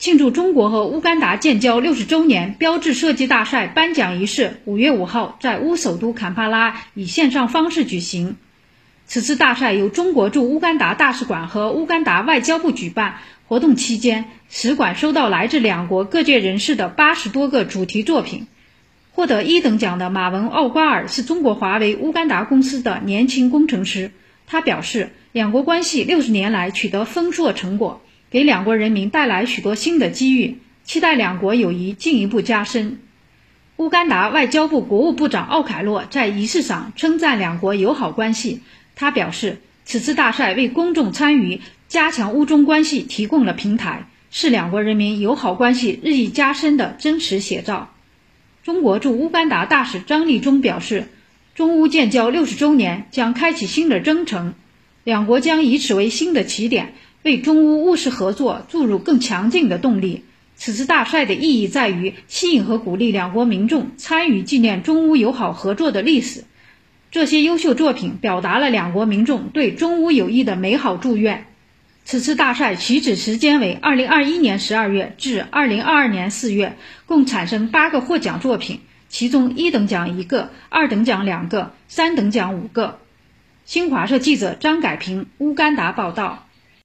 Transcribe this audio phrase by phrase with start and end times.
[0.00, 8.36] 庆祝中国和乌干达建交六十周年标志设计大赛颁奖仪式，五月五号在乌首都坎帕拉以线上方式举行。
[9.04, 13.16] 此次大赛由中国驻乌干达大使馆和乌干达外交部举办。
[13.46, 18.46] 活动期间，使馆收到来自两国各界人士的八十多个主题作品。
[19.10, 24.12] 获得一等奖的马文奥瓜尔是中国华为乌干达公司的年轻工程师。
[24.46, 28.00] 他表示，两国关系六十年来取得丰硕成果。
[28.30, 33.00] 给两国人民带来许多新的机遇，期待两国友谊进一步加深。
[33.76, 38.60] 乌干达外交部国务部长奥凯洛在仪式上称赞两国友好关系。
[38.94, 47.92] 他表示，此次大赛为公众参与加强乌中关系提供了平台，是两国人民友好关系日益加深的真实写照。
[48.62, 51.08] 中国驻乌干达大使张立忠表示，
[51.56, 54.54] 中乌建交六十周年将开启新的征程，
[55.02, 56.94] 两国将以此为新的起点。
[57.22, 60.24] 为中乌务实合作注入更强劲的动力。
[60.56, 66.44] 此次大赛的意义在于吸引和鼓励两国民众参与纪念中乌友好合作的历史。
[67.10, 71.46] 这些优秀作品表达了两国民众对中乌友谊的美好祝愿。
[72.04, 82.98] 此次大赛起止时间为二零二一年十二月至二零二二年四月，共产生八个获奖作品，其中一等奖一个，二等奖两个，三等奖五个。
[83.64, 86.46] 新华社记者张改平，乌干达报道。